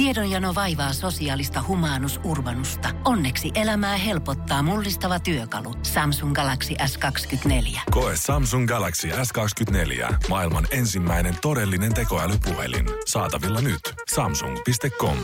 [0.00, 2.88] Tiedonjano vaivaa sosiaalista humanus urbanusta.
[3.04, 5.74] Onneksi elämää helpottaa mullistava työkalu.
[5.82, 7.80] Samsung Galaxy S24.
[7.90, 10.14] Koe Samsung Galaxy S24.
[10.28, 12.86] Maailman ensimmäinen todellinen tekoälypuhelin.
[13.06, 13.80] Saatavilla nyt.
[14.14, 15.16] Samsung.com.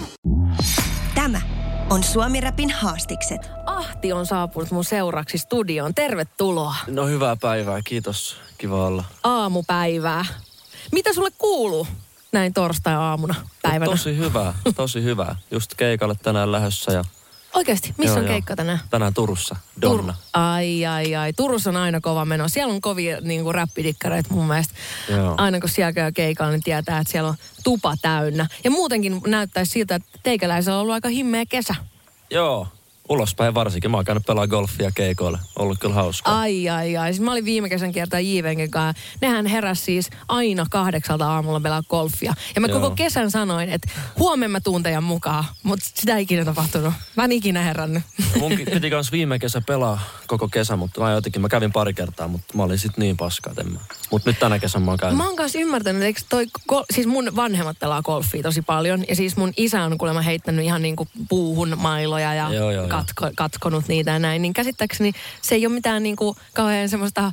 [1.14, 1.40] Tämä
[1.90, 3.50] on Suomi Rapin haastikset.
[3.66, 5.94] Ahti on saapunut mun seuraksi studioon.
[5.94, 6.74] Tervetuloa.
[6.86, 8.36] No hyvää päivää, kiitos.
[8.58, 9.04] Kiva olla.
[9.24, 10.24] Aamupäivää.
[10.92, 11.86] Mitä sulle kuuluu
[12.32, 13.90] näin torstai-aamuna päivänä?
[13.90, 15.36] Tosi hyvää, tosi hyvää.
[15.50, 17.04] Just keikalle tänään lähdössä ja
[17.54, 18.32] Oikeasti, missä Joo, on joo.
[18.32, 18.80] keikka tänään?
[18.90, 19.56] tänään Turussa.
[19.82, 20.12] Donna.
[20.12, 21.32] Tur- ai, ai, ai.
[21.32, 22.48] Turussa on aina kova meno.
[22.48, 24.74] Siellä on kovia niin kuin räppidikkareita mun mielestä.
[25.08, 25.34] Joo.
[25.38, 27.34] Aina kun siellä käy keikalla, niin tietää, että siellä on
[27.64, 28.46] tupa täynnä.
[28.64, 31.74] Ja muutenkin näyttäisi siltä, että teikäläisellä on ollut aika himmeä kesä.
[32.30, 32.68] Joo,
[33.08, 33.90] ulospäin varsinkin.
[33.90, 35.38] Mä oon käynyt pelaa golfia keikoille.
[35.58, 36.40] Ollut kyllä hauskaa.
[36.40, 37.12] Ai, ai, ai.
[37.12, 39.02] Siis mä olin viime kesän kiertaa Jivenken kanssa.
[39.20, 42.34] Nehän heräs siis aina kahdeksalta aamulla pelaa golfia.
[42.54, 42.80] Ja mä Joo.
[42.80, 45.44] koko kesän sanoin, että huomenna mä tuun teidän mukaan.
[45.62, 46.94] Mutta sitä ei ikinä tapahtunut.
[47.16, 48.02] Mä en ikinä herännyt.
[48.40, 52.28] Mun piti kans viime kesä pelaa koko kesä, mutta mä jotenkin, mä kävin pari kertaa,
[52.28, 53.78] mutta mä olin sit niin paska, että en mä.
[54.10, 55.16] Mut nyt tänä kesän mä oon käynyt.
[55.16, 59.04] Mä oon kanssa ymmärtänyt, että toi, gol- siis mun vanhemmat pelaa golfia tosi paljon.
[59.08, 62.88] Ja siis mun isä on kuulemma heittänyt ihan niinku puuhun mailoja ja Joo, joo, joo.
[62.88, 64.42] katko, katkonut niitä ja näin.
[64.42, 65.12] Niin käsittääkseni
[65.42, 67.32] se ei ole mitään niinku kauhean semmoista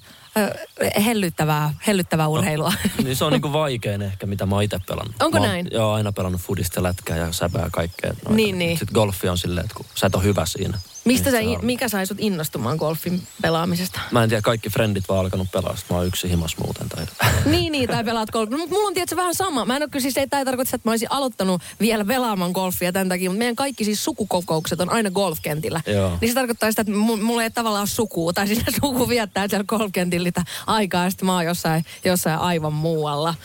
[1.05, 2.73] hellyttävää, hellyttävää urheilua.
[3.03, 5.15] Niin se on niinku vaikein ehkä, mitä mä oon itse pelannut.
[5.21, 5.67] Onko mä oon, näin?
[5.71, 8.13] Joo, aina pelannut fudista, lätkää ja säpää ja kaikkea.
[8.13, 8.29] noita.
[8.29, 8.77] Niin, niin.
[8.77, 10.77] Sitten golfi on silleen, että kun sä et ole hyvä siinä.
[11.05, 13.99] Mistä niin sä, on- mikä sai sut innostumaan golfin pelaamisesta?
[14.11, 16.89] Mä en tiedä, kaikki frendit vaan alkanut pelaa, mä oon yksi himas muuten.
[16.89, 17.05] Tai...
[17.45, 18.57] niin, niin, tai pelaat golfia.
[18.57, 19.65] Mutta mulla on tietysti vähän sama.
[19.65, 22.51] Mä en ole kyllä siis, ei, tämä ei tarkoita että mä olisin aloittanut vielä pelaamaan
[22.51, 25.81] golfia tämän takia, mutta meidän kaikki siis sukukokoukset on aina golfkentillä.
[25.87, 26.17] Joo.
[26.21, 29.47] Niin se tarkoittaa sitä, että mu- mulla ei tavallaan ole sukua, tai siis suku viettää
[29.47, 33.35] siellä golfkentillä sitä aikaa, ja sitten mä oon jossain, jossain aivan muualla.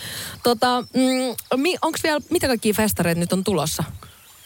[0.42, 3.84] Tota, mm, mi, onks vielä, mitä kaikkia festareita nyt on tulossa?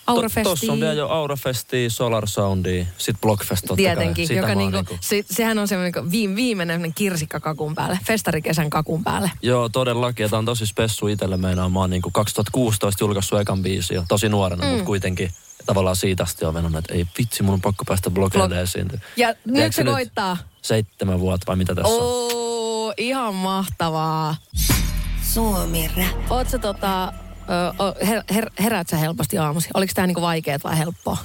[0.06, 0.42] Aurafesti.
[0.42, 4.36] Tuossa on vielä jo Aurafesti, Solar Soundi, sit Blockfest totta Tietenkin, kai.
[4.36, 9.04] Joka niinku, niinku- se, sehän on semmoinen niinku viim, viimeinen kirsikka kakun päälle, festarikesän kakun
[9.04, 9.30] päälle.
[9.42, 10.30] Joo, todellakin.
[10.30, 11.72] Tää on tosi spessu itselle meinaan.
[11.72, 14.04] Mä oon niinku 2016 julkaissut ekan biisi jo.
[14.08, 14.70] Tosi nuorena, mm.
[14.70, 15.30] mutta kuitenkin
[15.66, 18.90] tavallaan siitä asti on mennyt, että ei vitsi, mun on pakko päästä blogeille Blog- esiin.
[19.16, 20.36] Ja nyt se koittaa.
[20.62, 22.00] Seitsemän vuotta vai mitä tässä on?
[22.02, 24.36] Oo, ihan mahtavaa.
[25.32, 26.30] Suomi Rap.
[26.30, 27.12] Oot sä tota,
[28.06, 29.68] her, her, heräät sä helposti aamusi?
[29.74, 31.16] Oliko tää niinku vaikeet vai helppoa?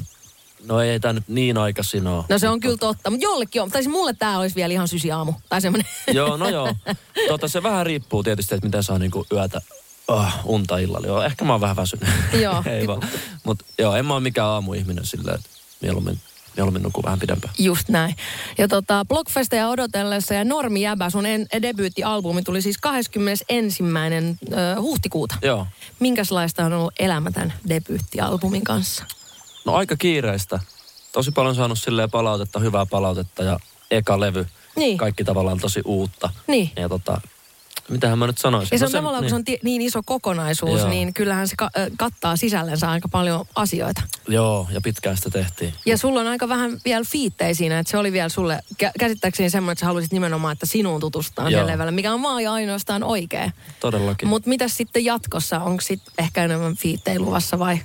[0.67, 2.23] No ei tää nyt niin aikaisin ole.
[2.29, 3.71] No se on kyllä totta, mutta jollekin on.
[3.71, 5.33] Tai siis mulle tää olisi vielä ihan sysiaamu.
[5.49, 5.87] Tai semmonen.
[6.13, 6.75] Joo, no joo.
[7.27, 9.61] Tota, se vähän riippuu tietysti, että miten saa niinku yötä
[10.07, 11.07] oh, unta illalla.
[11.07, 12.09] Joo, ehkä mä oon vähän väsynyt.
[12.41, 12.63] Joo.
[12.79, 13.01] ei vaan.
[13.43, 15.49] Mut joo, en mä oon mikään aamuihminen silleen, että
[15.81, 16.19] mieluummin,
[16.57, 17.53] mieluummin nukuu vähän pidempään.
[17.57, 18.15] Just näin.
[18.57, 23.83] Ja tota, Blockfesteja odotellessa ja Normi Jäbä, sun en, debyyttialbumi tuli siis 21.
[23.83, 25.35] Ö, huhtikuuta.
[25.41, 25.67] Joo.
[25.99, 29.05] Minkälaista on ollut elämä tämän debyyttialbumin kanssa?
[29.65, 30.59] No aika kiireistä.
[31.11, 33.59] Tosi paljon saanut silleen palautetta, hyvää palautetta ja
[33.91, 34.47] eka levy.
[34.75, 34.97] Niin.
[34.97, 36.29] Kaikki tavallaan tosi uutta.
[36.47, 36.71] Niin.
[36.75, 37.21] Ja tota,
[37.89, 38.69] mitähän mä nyt sanoisin?
[38.75, 40.89] Ja se No on tavallaan, kun se on ti- niin iso kokonaisuus, Joo.
[40.89, 44.01] niin kyllähän se ka- kattaa sisällensä aika paljon asioita.
[44.27, 45.73] Joo, ja pitkään sitä tehtiin.
[45.85, 49.49] Ja sulla on aika vähän vielä fiittejä siinä, että se oli vielä sulle kä- käsittääkseni
[49.49, 51.67] semmoinen, että sä haluaisit nimenomaan, että sinuun tutustutaan Joo.
[51.67, 53.53] levällä, mikä on vaan ja ainoastaan oikein.
[53.79, 54.27] Todellakin.
[54.27, 55.59] Mutta mitä sitten jatkossa?
[55.59, 57.79] Onko sitten ehkä enemmän fiittejä luvassa vai?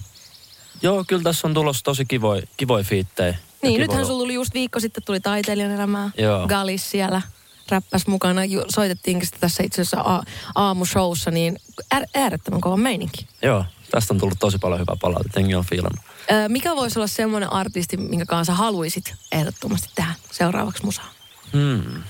[0.83, 3.37] Joo, kyllä tässä on tulossa tosi kivoi, kivoi fiittejä.
[3.63, 6.11] Niin, nythän sulla tuli just viikko sitten tuli taiteilijan elämää.
[6.19, 6.47] Joo.
[6.49, 7.23] Galis siellä
[7.71, 8.45] räppäs mukana.
[8.45, 10.23] Ju- Soitettiinkin sitä tässä itse asiassa a-
[10.55, 11.59] aamushowssa, niin
[11.95, 13.27] äär- äärettömän kova meininki.
[13.43, 15.41] Joo, tästä on tullut tosi paljon hyvää palautetta.
[15.41, 16.05] Jengi on fiilannut.
[16.33, 21.09] Ö, mikä voisi olla semmoinen artisti, minkä kanssa haluaisit ehdottomasti tehdä seuraavaksi musaa?
[21.53, 22.03] Hmm.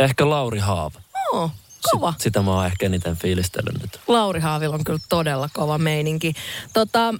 [0.00, 0.92] Ehkä Lauri Haav.
[1.32, 1.50] Oo,
[1.92, 2.12] kova.
[2.12, 4.00] Sit, sitä mä oon ehkä eniten fiilistellyt nyt.
[4.08, 6.34] Lauri Haavilla on kyllä todella kova meininki.
[6.72, 7.14] Tota,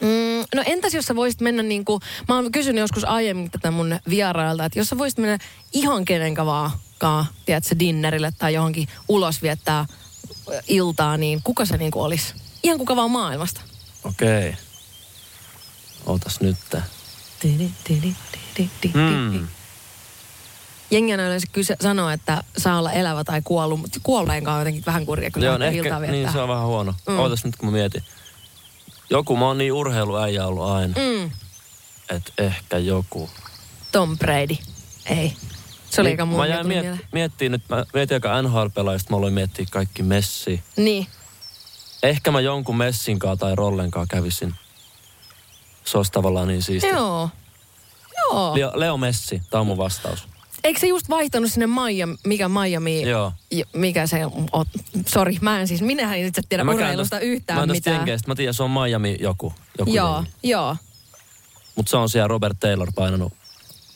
[0.00, 3.70] mm, no entäs jos sä voisit mennä niin kuin, mä oon kysynyt joskus aiemmin tätä
[3.70, 5.38] mun vierailta, että jos sä voisit mennä
[5.72, 9.86] ihan kenenkä vaan, kaa, tiedätkö, dinnerille tai johonkin ulos viettää
[10.68, 12.34] iltaa, niin kuka se niin kuin olisi?
[12.62, 13.60] Ihan kuka vaan maailmasta.
[14.04, 14.48] Okei.
[14.48, 14.52] Okay.
[16.06, 16.56] Ootas nyt.
[18.94, 19.48] Mm.
[20.90, 24.86] Jengi aina yleensä kyse, sanoo, että saa olla elävä tai kuollut, mutta kuolleenkaan on jotenkin
[24.86, 26.20] vähän kurja, kun Joo, ehkä, iltaa viettää.
[26.20, 26.94] niin se on vähän huono.
[27.08, 27.18] Mm.
[27.18, 28.02] Ootas nyt kun mä mietin.
[29.10, 30.94] Joku, mä oon niin urheiluäijä ollut aina.
[30.96, 31.30] Mm,
[32.10, 33.30] Että ehkä joku.
[33.92, 34.56] Tom Brady.
[35.06, 35.32] Ei.
[35.90, 36.36] Se oli Niin, aika.
[36.36, 40.62] Mä jäin miet, miettimään nyt, mä mietin aika NHL-pelaajista, mä aloin miettiä kaikki Messi.
[40.76, 41.06] Niin.
[42.02, 44.54] Ehkä mä jonkun Messinkaan tai Rollenkaan kävisin.
[45.84, 46.90] Se olisi tavallaan niin siistiä.
[46.90, 47.30] Joo.
[48.18, 48.56] Joo.
[48.56, 50.28] Leo, Leo Messi, tämä on mun vastaus.
[50.66, 53.32] Eikö se just vaihtanut sinne Miami, mikä Miami, Joo.
[53.50, 54.66] j- mikä se on,
[55.06, 57.96] sori, mä en siis, minähän en itse tiedä Mä käyn urheilusta yhtään mä en mitään.
[57.96, 58.28] Jenkeistä.
[58.28, 59.54] Mä tiedän, se on Miami joku.
[59.78, 60.76] joku Joo, joo.
[61.76, 63.32] Mutta se on siellä Robert Taylor painanut,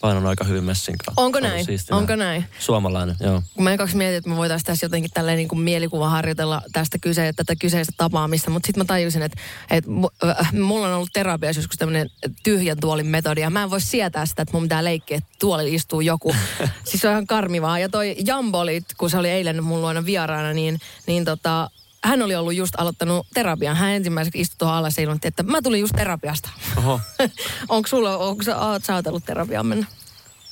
[0.00, 1.22] painanut aika hyvin messin kanssa.
[1.22, 1.66] Onko näin?
[1.90, 2.44] Onko näin?
[2.58, 3.42] Suomalainen, joo.
[3.54, 6.98] Kun mä kaksi mietin, että me voitaisiin tässä jotenkin tälleen niin kuin mielikuva harjoitella tästä
[6.98, 9.90] kyse, tätä kyseistä tapaamista, mutta sitten mä tajusin, että, että
[10.24, 12.10] äh, mulla on ollut terapiassa joskus tämmöinen
[12.42, 15.74] tyhjän tuolin metodi, ja mä en voi sietää sitä, että mun pitää leikkiä, että tuolilla
[15.74, 16.34] istuu joku.
[16.84, 17.78] siis se on ihan karmivaa.
[17.78, 21.70] Ja toi Jambolit, kun se oli eilen mun luona vieraana, niin, niin tota,
[22.04, 23.76] hän oli ollut just aloittanut terapian.
[23.76, 26.50] Hän ensimmäiseksi istui tuohon alas ja ilmoitti, että mä tulin just terapiasta.
[27.68, 29.86] Onko sulla, onko sä, oot sä ajatellut terapiaan mennä?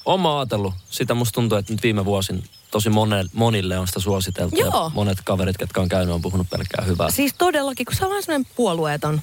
[0.04, 0.74] Oon mä ajatellut.
[0.90, 4.56] Sitä musta tuntuu, että nyt viime vuosin tosi monelle, monille on sitä suositeltu.
[4.56, 4.84] Joo.
[4.84, 7.10] Ja monet kaverit, ketkä on käynyt, on puhunut pelkkää hyvää.
[7.10, 9.20] Siis todellakin, kun se on vähän sellainen puolueeton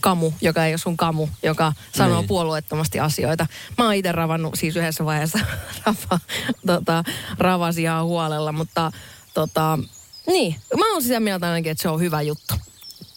[0.00, 2.28] kamu, joka ei ole sun kamu, joka sanoo Niin.
[2.28, 3.46] puolueettomasti asioita.
[3.78, 5.38] Mä oon itse ravannut siis yhdessä vaiheessa
[5.86, 6.18] rava,
[6.66, 7.04] tota,
[7.38, 8.92] ravasi ihan huolella, mutta
[9.34, 9.78] tota,
[10.26, 12.54] niin, mä oon sitä mieltä ainakin, että se on hyvä juttu.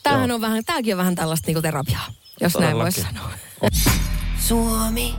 [0.03, 0.35] Tämähän Joo.
[0.35, 2.07] on vähän, tääkin on vähän tällaista niinku terapiaa,
[2.41, 3.21] jos näin voisi Todellakin.
[3.21, 4.15] sanoa.
[4.39, 5.15] Suomi.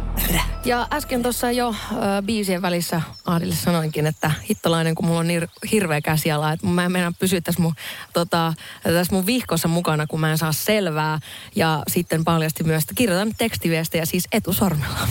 [0.64, 1.76] Ja äsken tuossa jo äh,
[2.24, 6.92] biisien välissä Aadille sanoinkin, että hittolainen, kun mulla on niin hirveä käsiala, että mä en
[6.92, 7.74] meinaa pysyä tässä mun,
[8.12, 11.18] tota, tässä mun vihkossa mukana, kun mä en saa selvää.
[11.56, 15.08] Ja sitten paljasti myös, että kirjoitan tekstiviestejä siis etusormella.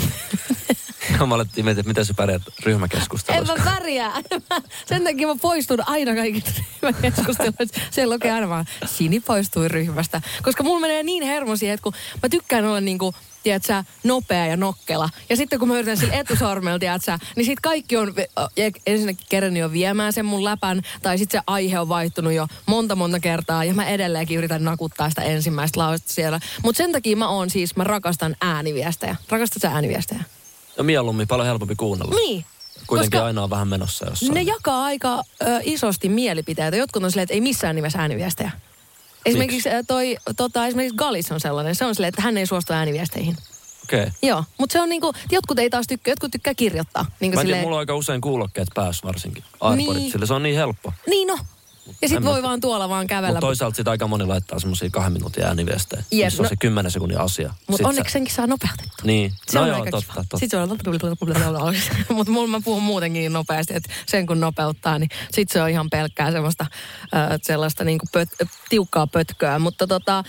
[1.28, 3.56] mä alettiin miettiä, että miten sä pärjät En ryhmäkeskustelussa.
[3.56, 4.22] mä pärjää.
[4.90, 7.81] Sen takia mä poistun aina kaikista ryhmäkeskusteluista.
[7.92, 10.22] Siellä lukee aina vaan, Sini poistui ryhmästä.
[10.44, 11.94] Koska mulla menee niin hermo siihen, että kun
[12.24, 15.10] mä tykkään olla niinku, tiedät sä, nopea ja nokkela.
[15.30, 18.13] Ja sitten kun mä yritän sillä etusormella, tiedät sä, niin sit kaikki on
[18.58, 20.81] ja ensinnäkin kerennyt jo viemään sen mun läpän.
[21.01, 23.63] Tai sitten se aihe on vaihtunut jo monta monta kertaa.
[23.63, 26.40] Ja mä edelleenkin yritän nakuttaa sitä ensimmäistä lausetta siellä.
[26.63, 29.16] Mutta sen takia mä oon siis, mä rakastan ääniviestejä.
[29.30, 30.24] Rakastat sä ääniviestejä?
[30.77, 32.16] No mieluummin paljon helpompi kuunnella.
[32.16, 32.45] Niin.
[32.88, 34.33] Kuitenkin koska- aina on vähän menossa jossain.
[34.33, 35.24] Ne jakaa aika ö,
[35.63, 36.77] isosti mielipiteitä.
[36.77, 38.51] Jotkut on silleen, että ei missään nimessä ääniviestejä.
[39.25, 41.75] Esimerkiksi toi, tota, esimerkiksi Galis on sellainen.
[41.75, 43.36] Se on silleen, että hän ei suostu ääniviesteihin.
[43.83, 44.00] Okei.
[44.01, 44.12] Okay.
[44.22, 47.06] Joo, mutta se on niinku, jotkut ei taas tykkää, jotkut tykkää kirjoittaa.
[47.19, 49.44] Niinku Mä en tiedä, silleen, mulla on aika usein kuulokkeet päässä varsinkin.
[49.60, 50.12] Airpodit, Niin.
[50.12, 50.94] sillä se on niin helppo.
[51.07, 51.38] Niin no.
[52.02, 53.34] Ja sit en voi mä- vaan tuolla vaan kävellä.
[53.34, 56.04] Mutta toisaalta sit aika moni laittaa semmosia kahden minuutin ääniviestejä.
[56.12, 57.54] Jep, Yes, se on no- se kymmenen sekunnin asia.
[57.68, 59.04] Mutta Sit onneksi sä- senkin saa nopeutettua.
[59.04, 59.32] Niin.
[59.52, 60.14] Se no on joo, totta, kiva.
[60.14, 60.38] totta.
[60.38, 60.70] Sitten se on...
[62.16, 65.70] Mutta mulla mä puhun muutenkin niin nopeasti, että sen kun nopeuttaa, niin sit se on
[65.70, 66.66] ihan pelkkää semmoista
[67.16, 69.60] äh, sellaista niinku pöt, äh, tiukkaa pötköä.
[69.60, 70.24] Mutta tota, äh,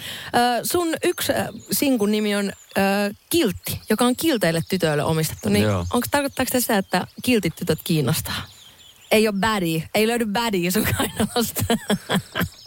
[0.62, 5.48] sun yksi äh, sinkun nimi on äh, Kiltti, joka on kilteille tytöille omistettu.
[5.48, 8.42] Niin onko tarkoittaako se sitä, että kiltit tytöt kiinnostaa?
[9.16, 9.88] Ei ole baddie.
[9.94, 11.64] Ei löydy baddie sun kainalosta.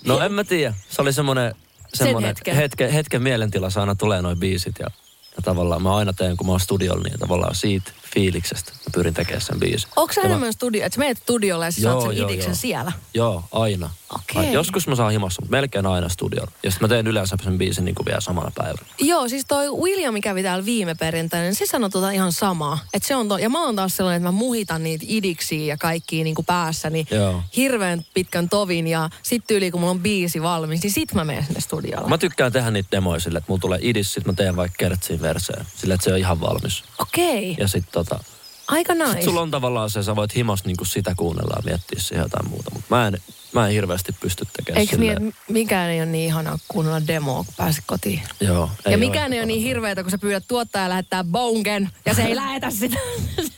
[0.06, 0.74] No en mä tiedä.
[0.90, 1.56] Se oli semmoinen,
[1.94, 2.56] semmoinen hetken.
[2.56, 2.92] hetken.
[2.92, 4.88] hetken mielentilassa aina tulee noin biisit ja,
[5.36, 9.14] ja tavallaan mä aina teen, kun mä oon studiolla, niin tavallaan siitä fiiliksestä mä pyrin
[9.14, 9.90] tekemään sen biisin.
[9.96, 12.18] Onko sä Ja mä- enemmän studio, että sä meet studiolle ja sä Joo, saat sen
[12.18, 12.56] joo, idiksen joo.
[12.56, 12.92] siellä?
[13.14, 13.90] Joo, aina.
[14.16, 14.42] Okei.
[14.48, 16.52] Ai- Joskus mä saan himassa, mutta melkein aina studiolla.
[16.64, 18.88] Ja sitten mä teen yleensä sen biisin niin kuin vielä samana päivänä.
[19.00, 22.80] Joo, siis toi William kävi täällä viime perjantaina, niin se sanoi tota ihan samaa.
[22.94, 25.78] Että se on to, ja mä oon taas sellainen, että mä muhitan niitä idiksiä ja
[25.78, 27.42] kaikkia niin kuin päässäni Joo.
[27.56, 28.88] hirveän pitkän tovin.
[28.88, 32.10] Ja sit yli, kun mulla on biisi valmis, niin sit mä menen sinne studiolle.
[32.10, 35.22] Mä tykkään tehdä niitä demoja sille, että mulla tulee idis, sit mä teen vaikka kertsiin
[35.22, 35.66] verseen.
[35.76, 36.84] Sille, että se on ihan valmis.
[37.00, 38.24] Okei, Ja sit tota,
[38.68, 39.12] aika nice.
[39.12, 42.50] sit sulla on tavallaan se, sä voit himas niinku sitä kuunnella ja miettiä siihen jotain
[42.50, 42.72] muuta.
[42.74, 43.18] Mutta mä en,
[43.54, 45.28] mä en hirveästi pysty tekemään Eikö niin, silleen.
[45.30, 48.22] että mikään ei ole niin ihanaa kuunnella demoa, kun pääset kotiin?
[48.40, 48.70] Joo.
[48.90, 52.36] ja mikään ei ole niin hirveätä, kun sä pyydät tuottaja lähettää bongen ja se ei
[52.36, 52.98] lähetä sitä.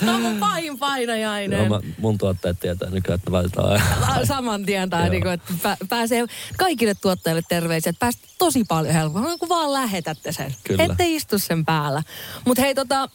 [0.00, 1.58] se on mun pahin painajainen.
[1.58, 4.26] Joo, mä, mun tuottajat tietää nykyään, että laitetaan aina.
[4.26, 6.24] Saman tien tai niin kuin, että pä- pääsee
[6.56, 10.54] kaikille tuottajille terveisiä, että päästä tosi paljon helpommin, kun vaan lähetätte sen.
[10.64, 10.84] Kyllä.
[10.84, 12.02] Ette istu sen päällä.
[12.44, 13.08] Mutta hei tota,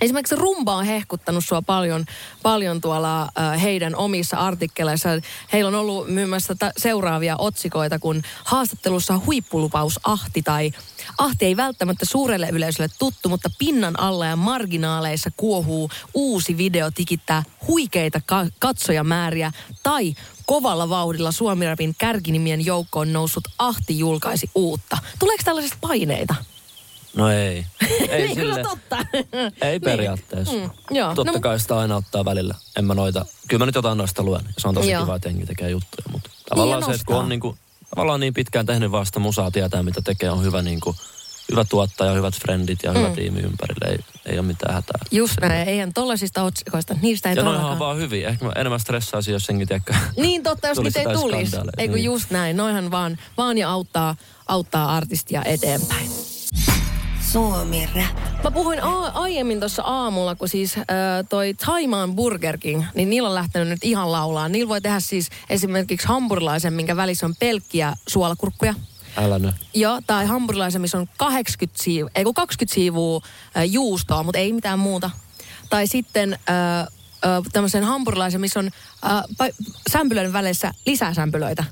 [0.00, 2.04] Esimerkiksi Rumba on hehkuttanut sua paljon,
[2.42, 5.08] paljon tuolla äh, heidän omissa artikkeleissa.
[5.52, 10.70] Heillä on ollut muun muassa ta- seuraavia otsikoita, kun haastattelussa huippulupaus Ahti tai
[11.18, 17.42] Ahti ei välttämättä suurelle yleisölle tuttu, mutta pinnan alla ja marginaaleissa kuohuu uusi video tikittää
[17.68, 20.14] huikeita ka- katsojamääriä tai
[20.46, 24.98] kovalla vauhdilla Suomirapin kärkinimien joukkoon noussut Ahti julkaisi uutta.
[25.18, 26.34] Tuleeko tällaisista paineita?
[27.16, 27.66] No ei.
[28.08, 28.96] Ei niin, kyllä totta.
[29.62, 30.54] Ei periaatteessa.
[30.54, 31.14] Mm, joo.
[31.14, 32.54] Totta No, kai sitä aina ottaa välillä.
[32.76, 34.44] En mä noita, kyllä mä nyt jotain noista luen.
[34.58, 35.02] Se on tosi Joo.
[35.02, 36.04] kiva, että jengi tekee juttuja.
[36.12, 37.56] Mutta tavallaan ja se, että kun on niinku,
[37.94, 40.96] tavallaan niin pitkään tehnyt vasta musaa, tietää mitä tekee, on hyvä niinku,
[41.50, 43.14] hyvä tuottaja, hyvät frendit ja hyvä Mm.
[43.14, 43.86] tiimi ympärille.
[43.92, 44.98] Ei, ei ole mitään hätää.
[45.10, 47.88] Just näin, eihän tollasista otsikoista, niistä ei ja noihan on todellakaan.
[47.88, 48.28] vaan hyviä.
[48.28, 49.94] Ehkä mä enemmän stressaisin, jos senkin tiedäkö.
[50.16, 51.56] Niin totta, jos niitä ei tulisi.
[51.78, 52.04] Ei kun Niin.
[52.04, 54.16] just näin, noihan vaan, vaan ja auttaa,
[54.46, 56.10] auttaa artistia eteenpäin.
[57.34, 58.42] Suomi Rap.
[58.44, 60.84] Mä puhuin a- aiemmin tuossa aamulla, kun siis äh,
[61.28, 64.52] toi Taimaan Burger King, niin niillä on lähtenyt nyt ihan laulaan.
[64.52, 68.74] Niillä voi tehdä siis esimerkiksi hampurilaisen, minkä välissä on pelkkiä suolakurkkuja.
[69.16, 69.54] Älä nyt.
[69.74, 73.20] Joo, tai hampurilaisen, missä on 80 siivu, ei kun 20 siivua
[73.56, 75.10] äh, juustoa, mutta ei mitään muuta.
[75.70, 76.88] Tai sitten äh, äh,
[77.52, 78.70] tämmöisen hampurilaisen, missä on
[79.06, 81.64] äh, pa- sämpylöiden väleissä lisää sämpylöitä.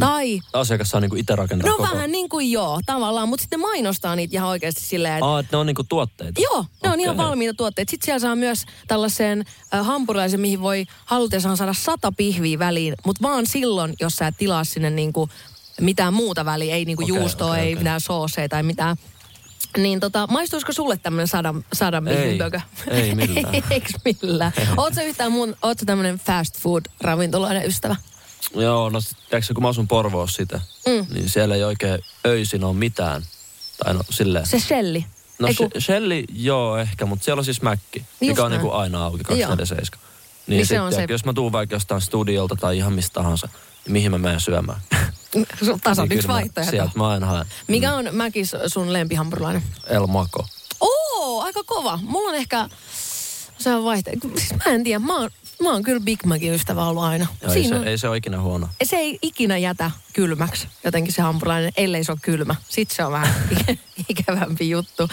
[0.00, 1.88] Tai, Asiakas saa niinku itse rakentaa no koko.
[1.92, 5.56] vähän niin kuin joo, tavallaan, mutta sitten mainostaa niitä ihan oikeasti silleen, että Aa, että
[5.56, 6.40] ne on niinku tuotteita.
[6.40, 7.04] Joo, ne on Okei.
[7.04, 7.90] ihan valmiita tuotteita.
[7.90, 9.44] Sitten siellä saa myös tällaisen
[9.74, 14.36] äh, hampurilaisen, mihin voi halutessaan saada sata pihviä väliin, mutta vaan silloin, jos sä et
[14.38, 15.28] tilaa sinne niinku
[15.80, 17.78] mitään muuta väliä, ei niinku Okei, juustoa, okei, ei okei.
[17.78, 18.96] mitään sooseja tai mitään.
[19.76, 22.16] Niin tota, maistuisiko sulle tämmönen sadan, sadan Ei,
[22.90, 23.54] ei millään.
[23.70, 24.52] Eiks millään?
[24.76, 27.96] Oot sä yhtään muun, oot sä tämmönen fast food ravintoloiden ystävä?
[28.54, 31.06] Joo, no tiedätkö, kun mä asun Porvoossa sitä, Mm.
[31.14, 33.22] niin siellä ei oikein öisin ole mitään.
[33.84, 34.46] Tai no silleen.
[34.46, 35.06] Se shelli.
[35.38, 38.50] no Ei kun- she- Shelly, joo ehkä, mutta siellä on siis Mäkki, Just mikä on
[38.50, 38.60] näin.
[38.62, 39.30] niinku aina auki 24-7.
[39.36, 40.00] Niin,
[40.46, 43.12] Niin niin se on sitten, se- jos mä tuun vaikka jostain studiolta tai ihan mistä
[43.14, 43.48] tahansa,
[43.84, 44.80] niin mihin mä menen syömään?
[45.82, 46.70] Tasan Niin yksi vaihtoehto.
[46.70, 47.46] Sieltä mä aina haen.
[47.68, 49.62] Mikä on Mäkis sun lempihampurilainen?
[49.86, 50.46] El Mako.
[50.80, 51.98] Oo, aika kova.
[52.02, 52.68] Mulla on ehkä,
[53.58, 54.12] se on vaihte...
[54.38, 55.30] Siis mä en tiedä, mä oon,
[55.62, 57.26] mä oon kyllä Big Macin ystävä ollut aina.
[57.42, 58.68] Ja ei, se, on, ei se ole ikinä huono.
[58.82, 62.54] se ei ikinä jätä kylmäksi, jotenkin se hampurilainen, ellei se ole kylmä.
[62.68, 63.34] Sitten se on vähän
[64.08, 65.08] ikävämpi juttu.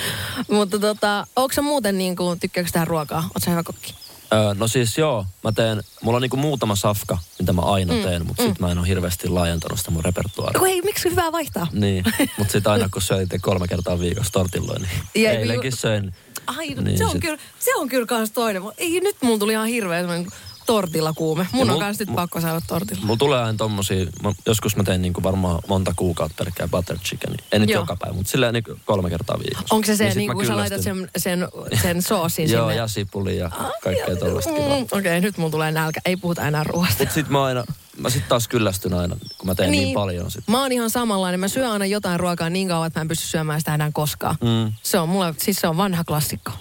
[0.51, 3.21] Mutta tota, onko sä muuten niin kuin, tykkääkö tähän ruokaa?
[3.35, 3.95] Oot sä hyvä kokki?
[4.33, 8.01] Öö, no siis joo, mä teen, mulla on niinku muutama safka, mitä mä aina mm,
[8.01, 8.49] teen, mutta mm.
[8.49, 10.73] sit mä en ole hirveästi laajentanut sitä mun repertuaaria.
[10.73, 11.67] Ei, miksi hyvää vaihtaa?
[11.71, 12.03] Niin,
[12.37, 16.13] mutta sitten aina kun söin kolme kertaa viikossa tortilloin, niin Ja- eilenkin söin.
[16.47, 18.63] Ai, no, Niin, se, on sit- kyllä, se on kyllä kans toinen.
[18.77, 20.27] Ei, nyt mulla tuli ihan hirveä semmoinen
[20.73, 21.47] tortilla kuume.
[21.51, 23.01] Mun Ja on mul- kans nyt pakko saada tortilla.
[23.05, 27.35] Mulla tulee aina tommosia, mä, joskus mä tein niinku varmaan monta kuukautta pelkkää butter chicken.
[27.51, 27.81] Ei nyt Joo.
[27.81, 29.75] joka päivä, mutta silleen niinku kolme kertaa viikossa.
[29.75, 31.47] Onko se se, Niin niin kun sä laitat sen, sen,
[31.81, 32.75] sen soosin Joo, sinne?
[32.75, 33.51] ja sipuli ja
[33.83, 34.67] kaikkea tollaista kivaa.
[34.77, 36.01] Mm, Okei, okay, nyt mulla tulee nälkä.
[36.05, 37.03] Ei puhuta enää ruoasta.
[37.03, 37.63] Mut sit mä aina,
[37.97, 40.43] mä sit taas kyllästyn aina, kun mä teen niin, niin paljon sit.
[40.47, 41.39] Mä oon ihan samanlainen.
[41.39, 44.35] Mä syön aina jotain ruokaa niin kauan, että mä en pysty syömään sitä enää koskaan.
[44.41, 44.73] Mm.
[44.83, 46.51] Se on mulle, siis se on vanha klassikko.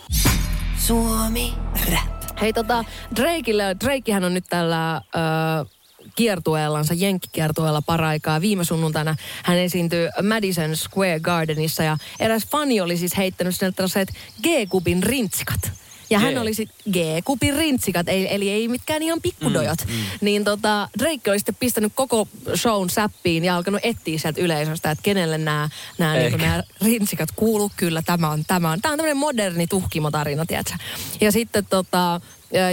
[0.86, 1.54] Suomi
[1.92, 2.17] Rap.
[2.40, 2.84] Hei tota,
[3.16, 4.96] Drakeille, Drakehän on nyt tällä...
[4.96, 5.78] Ö,
[6.16, 8.40] kiertueellansa, jenkkikiertueella paraikaa.
[8.40, 14.08] Viime sunnuntaina hän esiintyi Madison Square Gardenissa ja eräs fani oli siis heittänyt sinne tällaiset
[14.42, 15.72] G-kupin rintsikat.
[16.10, 16.36] Ja hän G.
[16.36, 19.78] oli sitten G-kupin rintsikat, eli, eli ei mitkään ihan pikkudojot.
[19.86, 20.02] Mm, mm.
[20.20, 25.02] Niin tota, Drake oli sitten pistänyt koko shown säppiin ja alkanut etsiä sieltä yleisöstä, että
[25.02, 27.70] kenelle nämä, niin nämä rintsikat kuuluu.
[27.76, 30.74] Kyllä, tämä on, tämä on, tämä on tämmöinen moderni tuhkimotarina, tiedätkö?
[31.20, 32.20] Ja sitten tota,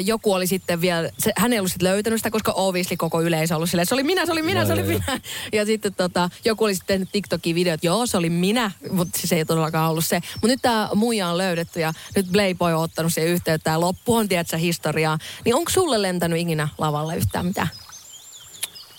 [0.03, 3.55] joku oli sitten vielä, se, hän ei ollut sitten löytänyt sitä, koska obviously koko yleisö
[3.55, 5.01] ollut silleen, se oli minä, se oli minä, Joo, se oli joo, joo.
[5.08, 5.22] minä.
[5.53, 9.32] Ja sitten tota, joku oli sitten tehnyt TikTokin videot, joo se oli minä, mutta siis
[9.32, 10.20] ei todellakaan ollut se.
[10.34, 14.15] Mutta nyt tämä muija on löydetty ja nyt Playboy on ottanut siihen yhteyttä ja loppu
[14.15, 15.17] on, tiedätkö, historiaa.
[15.46, 17.70] Niin onko sulle lentänyt ikinä lavalle yhtään mitään?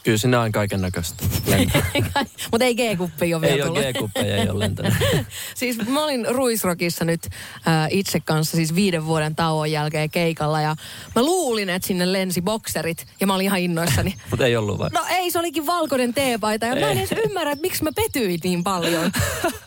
[0.07, 1.25] Kyllä sinne on kaiken näköistä.
[2.53, 3.93] mutta ei G-kuppi ole vielä ei ole.
[3.93, 4.95] G-kuppeja, ei ole lentänyt.
[5.55, 10.77] siis mä olin Ruisrokissa nyt äh, itse kanssa siis viiden vuoden tauon jälkeen keikalla ja
[11.15, 14.15] mä luulin, että sinne lensi bokserit ja mä olin ihan innoissani.
[14.31, 14.91] Mutta ei ollut vai?
[14.93, 18.41] No ei, se olikin valkoinen teepaita ja mä en edes ymmärrä, että miksi mä petyin
[18.45, 19.13] niin paljon.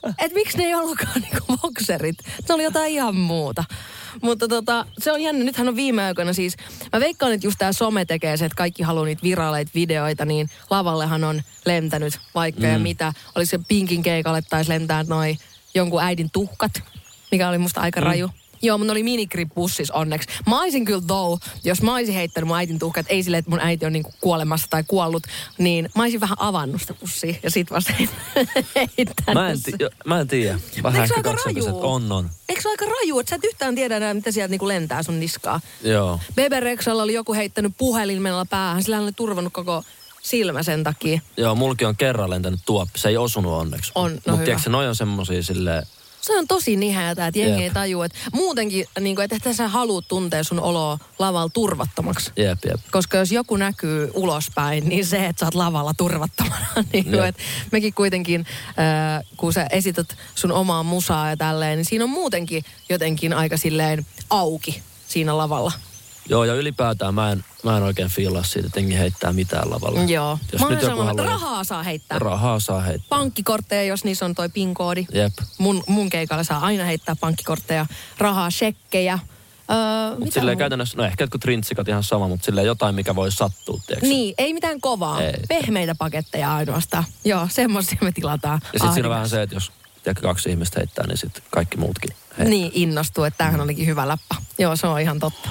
[0.03, 2.17] että miksi ne ei ollutkaan niinku bokserit.
[2.45, 3.63] Se oli jotain ihan muuta.
[4.21, 5.43] Mutta tota, se on jännä.
[5.43, 6.57] Nythän on viime aikoina siis,
[6.93, 10.49] mä veikkaan, että just tää some tekee se, että kaikki haluaa niitä viraaleita videoita, niin
[10.69, 12.71] lavallehan on lentänyt vaikka mm.
[12.71, 13.13] ja mitä.
[13.35, 15.37] Oli se Pinkin keikalle taisi lentää noin
[15.75, 16.71] jonkun äidin tuhkat,
[17.31, 18.29] mikä oli musta aika raju.
[18.61, 20.29] Joo, ne oli minigrip bussissa onneksi.
[20.47, 23.59] Mä olisin kyllä though, jos mä olisin heittänyt mun äitin tuhkat, ei silleen, että mun
[23.59, 25.23] äiti on niinku kuolemassa tai kuollut,
[25.57, 27.93] niin mä olisin vähän avannut sitä bussia ja sit vasta
[28.75, 29.71] heittänyt Mä en, ti-
[30.05, 30.59] mä en tiedä.
[30.83, 31.79] Vähän Eikö se ehkä aika raju?
[31.81, 32.29] On, on.
[32.49, 35.03] Eikö se ole aika raju, että sä et yhtään tiedä enää, mitä sieltä niinku lentää
[35.03, 35.61] sun niskaa?
[35.83, 36.19] Joo.
[36.35, 39.83] Bebe Rexalla oli joku heittänyt puhelimella päähän, sillä hän oli turvannut koko
[40.21, 41.19] silmä sen takia.
[41.37, 42.99] Joo, mulki on kerran lentänyt tuoppi.
[42.99, 43.91] Se ei osunut onneksi.
[43.95, 45.83] On, no Mutta tiedätkö, noi on semmosia silleen...
[46.29, 47.63] Se on tosi niheätä, että jengi Jep.
[47.63, 52.31] ei tajua, että muutenkin, niin kuin, että sä haluat tuntea sun oloa lavalla turvattomaksi.
[52.37, 52.79] Jep, jep.
[52.91, 56.65] Koska jos joku näkyy ulospäin, niin se, että sä oot lavalla turvattomana.
[56.93, 61.85] niin kuin, että mekin kuitenkin, äh, kun sä esität sun omaa musaa ja tälleen, niin
[61.85, 65.71] siinä on muutenkin jotenkin aika silleen auki siinä lavalla.
[66.29, 70.01] Joo, ja ylipäätään mä en, mä en oikein fiilaa siitä, että jengi heittää mitään lavalla.
[70.03, 70.39] Joo.
[70.51, 71.25] Jos Mä olen nyt joku haluaa...
[71.25, 72.19] rahaa saa heittää.
[72.19, 73.07] Rahaa saa heittää.
[73.09, 75.05] Pankkikortteja, jos niissä on toi PIN-koodi.
[75.13, 75.33] Jep.
[75.57, 77.85] Mun, mun keikalla saa aina heittää pankkikortteja,
[78.17, 79.19] rahaa, shekkejä.
[79.71, 80.59] Öö, Mutta silleen muuta?
[80.59, 84.07] käytännössä, no ehkä jotkut rintsikat ihan sama, mutta silleen jotain, mikä voi sattua, tiedätkö?
[84.07, 85.21] Niin, ei mitään kovaa.
[85.21, 85.33] Ei.
[85.49, 87.03] Pehmeitä paketteja ainoastaan.
[87.25, 88.59] Joo, semmoisia me tilataan.
[88.63, 89.71] Ja sitten siinä on vähän se, että jos
[90.03, 92.45] tiedätkö, kaksi ihmistä heittää, niin sitten kaikki muutkin heittää.
[92.49, 94.35] Niin innostuu, että tämähän olikin hyvä läppä.
[94.59, 95.49] Joo, se on ihan totta.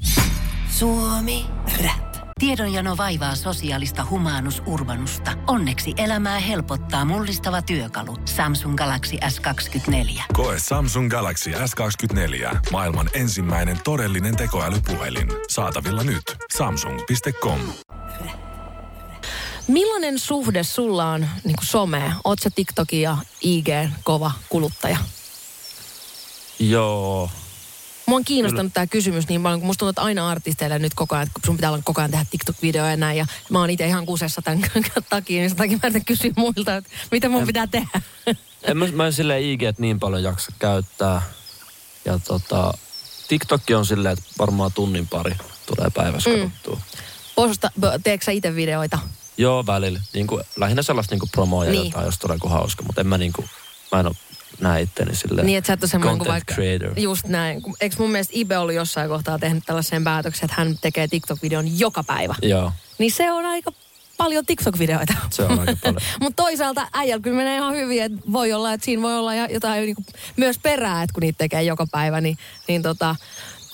[0.71, 1.47] Suomi
[1.85, 2.09] Rap.
[2.41, 5.31] Tiedonjano vaivaa sosiaalista humanus urbanusta.
[5.47, 8.17] Onneksi elämää helpottaa mullistava työkalu.
[8.25, 10.23] Samsung Galaxy S24.
[10.33, 12.57] Koe Samsung Galaxy S24.
[12.73, 15.29] Maailman ensimmäinen todellinen tekoälypuhelin.
[15.49, 16.23] Saatavilla nyt.
[16.57, 17.61] Samsung.com.
[19.69, 22.13] Millainen suhde sulla on niin someen?
[22.25, 23.69] Oot sä TikTokin ja IG
[24.05, 24.99] kova kuluttaja?
[26.59, 27.31] Joo,
[28.09, 31.15] Mua on kiinnostanut tämä kysymys niin paljon, kun musta tuntuu, että aina artisteille nyt koko
[31.15, 33.19] ajan, että kun sun pitää olla koko ajan tehdä TikTok-videoja ja näin.
[33.19, 34.63] Ja mä oon itse ihan kusessa tämän
[35.11, 38.01] takia, niin sen takia mä kysyä muilta, että mitä mun pitää tehdä.
[38.63, 41.23] en mä, mä en silleen IG niin paljon jaksa käyttää.
[42.05, 42.75] Ja tota,
[43.29, 45.37] TikTok on silleen, että varmaan tunnin pari
[45.67, 46.37] tulee päivässä mm.
[46.41, 46.81] katsottua.
[47.35, 47.71] Posta,
[48.05, 48.99] teekö sä itse videoita?
[49.39, 50.01] Joo, välillä.
[50.15, 51.85] Niin kuin, lähinnä sellaista niin kuin promoa ja Niin.
[51.85, 52.83] jotain, jos tulee hauska.
[52.83, 53.49] Mutta en mä niin kuin,
[53.93, 54.17] mä en ole
[54.61, 56.55] näe itteni silleen Niin, että sä et ole semmoinen kuin vaikka...
[56.55, 56.93] creator.
[56.97, 57.63] Just näin.
[57.81, 62.05] Eikö mun mielestä Ibe ollut jossain kohtaa tehnyt tällaisen päätöksen, että hän tekee TikTok-videon joka
[62.05, 62.35] päivä?
[62.43, 63.73] Joo, Niin se on aika
[64.17, 65.15] paljon TikTok-videoita.
[65.31, 66.03] se on aika paljon.
[66.21, 69.83] Mutta toisaalta äijällä kyllä menee ihan hyvin, että voi olla, että siinä voi olla jotain
[69.83, 70.03] niinku
[70.37, 72.39] myös perää, että kun niitä tekee joka päivä, niin,
[72.69, 73.17] niin tota,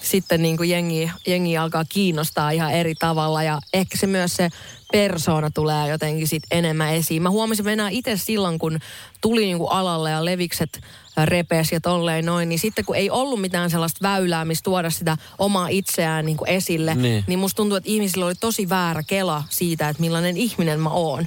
[0.03, 4.51] sitten niinku jengi, jengi alkaa kiinnostaa ihan eri tavalla ja ehkä se myös se
[4.99, 7.23] persoona tulee jotenkin sit enemmän esiin.
[7.23, 8.79] Mä huomasin mennä itse silloin, kun
[9.21, 10.81] tuli niinku alalle ja levikset
[11.25, 15.17] repes ja tolleen noin, niin sitten kun ei ollut mitään sellaista väylää, missä tuoda sitä
[15.39, 17.25] omaa itseään niinku esille, Niin.
[17.27, 21.27] niin musta tuntuu, että ihmisillä oli tosi väärä kela siitä, että millainen ihminen mä oon.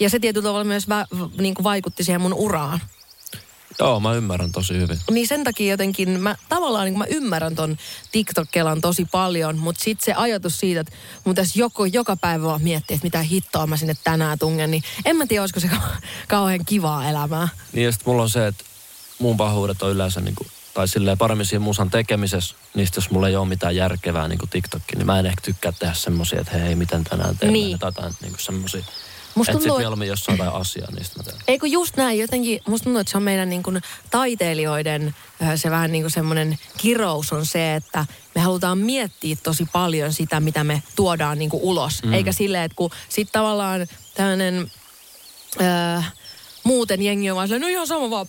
[0.00, 2.80] Ja se tietyllä tavalla myös vä, v- niin kuin vaikutti siihen mun uraan.
[3.78, 4.98] Joo, mä ymmärrän tosi hyvin.
[5.10, 7.76] Niin sen takia jotenkin mä tavallaan niin kuin mä ymmärrän ton
[8.12, 10.92] TikTok-kelan tosi paljon, mutta sitten se ajatus siitä, että
[11.24, 14.82] mun tässä joko, joka päivä vaan miettiä, että mitä hittoa mä sinne tänään tungen, niin
[15.04, 17.48] en mä tiedä, olisiko se kau- kauhean kivaa elämää.
[17.72, 18.64] Niin ja sit mulla on se, että
[19.18, 23.36] mun pahuudet on yleensä niinku, tai silleen paremmin siinä musan tekemisessä, niistä jos mulla ei
[23.36, 27.04] ole mitään järkevää niinku TikTokki, niin mä en ehkä tykkää tehdä semmosia, että hei, miten
[27.04, 27.78] tänään teemme Niin.
[27.78, 28.84] tai jotain niinku semmosia.
[29.34, 31.36] Musta Että tuntuu, mieluummin jossain jotain asiaa, niistä mä teen.
[31.48, 35.14] Ei kun just näin, jotenkin musta tuntuu, että se on meidän niin kuin taiteilijoiden
[35.56, 40.40] se vähän niin kuin semmoinen kirous on se, että me halutaan miettiä tosi paljon sitä,
[40.40, 42.02] mitä me tuodaan niin kuin ulos.
[42.02, 42.12] Mm.
[42.12, 44.70] Eikä silleen, että kun sit tavallaan tämmöinen
[45.60, 46.02] ö,
[46.64, 48.26] muuten jengi on vaan silleen, no ihan sama vaan,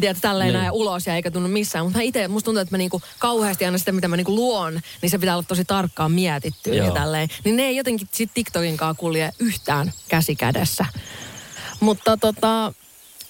[0.00, 0.60] tiedät, tälleen Niin.
[0.60, 1.84] näin ulos ja eikä tunnu missään.
[1.84, 5.10] Mutta itse, musta tuntuu, että mä niinku kauheasti aina sitä, mitä mä niinku luon, niin
[5.10, 7.28] se pitää olla tosi tarkkaan mietittyä ja tälleen.
[7.44, 10.86] Niin ne ei jotenkin sit TikTokin kanssa kulje yhtään käsi kädessä.
[11.80, 12.72] Mutta tota,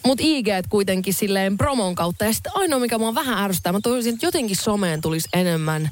[0.06, 2.24] mut IG kuitenkin silleen promon kautta.
[2.24, 5.90] Ja sitten ainoa, mikä mua vähän ärsyttää, mä toivoisin, että jotenkin someen tulisi enemmän.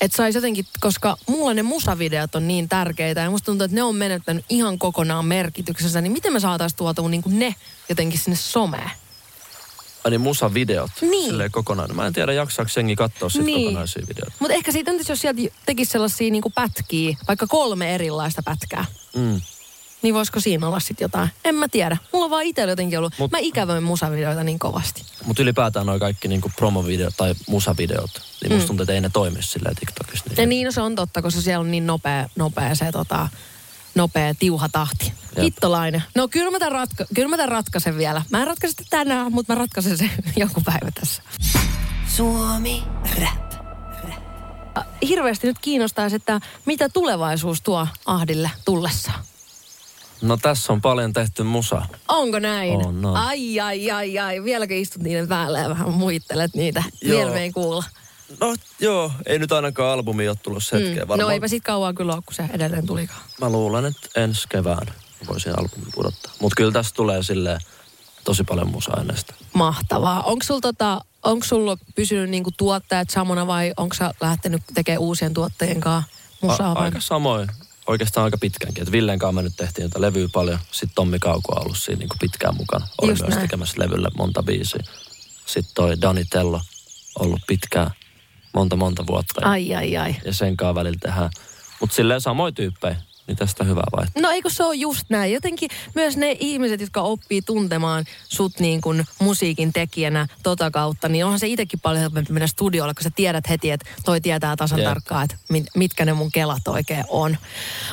[0.00, 3.82] Että sais jotenkin, koska mulla ne musavideot on niin tärkeitä ja musta tuntuu, että ne
[3.82, 6.00] on menettänyt ihan kokonaan merkityksensä.
[6.00, 7.54] Niin miten me saataisiin tuotua niin ne
[7.88, 8.90] jotenkin sinne someen?
[10.04, 11.24] Ai niin musavideot, Niin.
[11.30, 11.96] silleen kokonaan.
[11.96, 13.64] Mä en tiedä, jaksaako jengi katsoa sit Niin.
[13.68, 14.36] kokonaisia videoita.
[14.38, 18.84] Mutta ehkä siitä jos sieltä tekisi sellaisia niin pätkiä, vaikka kolme erilaista pätkää,
[19.16, 19.40] Mm.
[20.06, 21.30] Niin voisiko siinä olla sitten jotain?
[21.44, 21.96] En mä tiedä.
[22.12, 25.02] Mulla on vaan itsellä jotenkin ollut, Mut- mä ikävöin musavideoita niin kovasti.
[25.24, 28.10] Mutta ylipäätään noi kaikki niinku promovideot tai musavideot,
[28.42, 30.24] niin musta tuntuu, että ei ne toimi silleen TikTokissa.
[30.30, 30.34] Mm.
[30.38, 33.28] Ja niin, no se on totta, koska siellä on niin nopea, nopea se tota,
[33.94, 35.12] nopea tiuha tahti.
[35.36, 35.44] Jep.
[35.44, 36.02] Hittolainen.
[36.14, 38.22] No kyllä mä, tämän ratka- kyllä mä tämän ratkaisen vielä.
[38.30, 41.22] Mä en ratkaise sitä tänään, mutta mä ratkaisen sen joku päivä tässä.
[42.16, 42.82] Suomi
[43.20, 43.46] Rap.
[45.08, 49.12] Hirveästi nyt kiinnostaisi, että mitä tulevaisuus tuo Ahdille tullessa.
[50.22, 51.82] No tässä on paljon tehty musa.
[52.08, 52.86] Onko näin?
[52.86, 53.16] On, on.
[53.16, 54.44] Ai, ai, ai, ai.
[54.44, 56.82] Vieläkö istut niiden päälle ja vähän muittelet niitä?
[57.02, 57.18] Joo.
[57.18, 57.84] Vielä me ei kuulla.
[58.40, 60.94] No joo, ei nyt ainakaan albumi ole tullut hetkeen.
[60.96, 61.08] Mm.
[61.08, 63.20] Varmaan, No eipä sit kauan kyllä ole, kun se edelleen tulikaan.
[63.40, 64.86] Mä luulen, että ensi kevään
[65.28, 66.32] voisin albumin pudottaa.
[66.40, 67.60] Mutta kyllä tästä tulee silleen
[68.24, 69.34] tosi paljon musa-aineesta.
[69.52, 70.22] Mahtavaa.
[70.22, 75.34] Onko sulla tota, onko sulla pysynyt niinku tuottajat samana vai onko sä lähtenyt tekemään uusien
[75.34, 76.10] tuottajien kanssa
[76.42, 76.72] musaa?
[76.72, 77.48] A- aika samoin.
[77.86, 78.82] Oikeastaan aika pitkäänkin.
[78.82, 80.58] Et Villen kanssa me nyt tehtiin niitä levyä paljon.
[80.70, 82.86] Sitten Tommi Kauko on ollut siinä niin pitkään mukana.
[83.02, 83.42] Oli Just myös näin.
[83.48, 84.80] tekemässä levylle monta biisiä.
[85.46, 86.60] Sitten toi Dani Tello
[87.18, 87.90] ollut pitkään,
[88.54, 89.48] monta monta vuotta.
[89.48, 90.16] Ai, ai, ai.
[90.24, 91.30] Ja sen kanssa välillä tehdään.
[91.80, 94.20] Mutta silleen samoin tyyppejä, niin tästä hyvä vaihtoehto.
[94.20, 95.32] No eikö se ole just näin?
[95.32, 101.24] Jotenkin myös ne ihmiset, jotka oppii tuntemaan sut niin kuin musiikin tekijänä tota kautta, niin
[101.24, 104.78] onhan se itsekin paljon helpompi mennä studiolle, kun sä tiedät heti, että toi tietää tasan
[104.78, 104.88] Jep.
[104.88, 107.36] tarkkaan, että mit, mitkä ne mun kelat oikein on.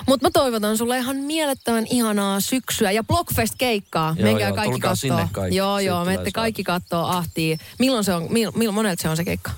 [0.08, 4.15] Mutta mä toivotan sulle ihan mielettömän ihanaa syksyä ja Blockfest-keikkaa.
[4.17, 4.96] Joo, Menkää joo, kaikki tulkaa kattoo.
[4.96, 5.56] sinne kaikki.
[5.56, 7.58] Joo, joo, menette kaikki kattoo ahtii.
[7.80, 9.52] Milloin se on, mil, mil, monelta se on se keikka?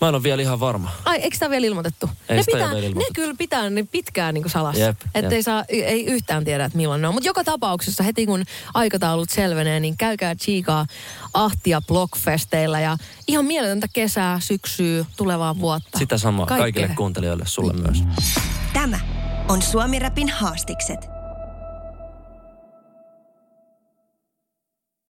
[0.00, 0.90] Mä en ole vielä ihan varma.
[1.04, 2.10] Ai, eikö sitä vielä ilmoitettu?
[2.28, 3.14] Ei ne, sitä pitää, ole vielä ne ilmoitettu.
[3.14, 4.82] kyllä pitää ne pitkään niin salassa.
[4.82, 7.14] Jep, Että ei, saa, ei yhtään tiedä, että milloin ne on.
[7.14, 10.86] Mutta joka tapauksessa heti kun aikataulut selvenee, niin käykää chiikaa
[11.34, 12.96] ahtia blogfesteillä ja
[13.28, 15.98] ihan mieletöntä kesää, syksyä, tulevaa vuotta.
[15.98, 16.64] Sitä samaa Kaikkea.
[16.64, 18.02] kaikille kuuntelijoille, sulle myös.
[18.72, 19.00] Tämä
[19.48, 21.19] on Suomi Rapin haastikset.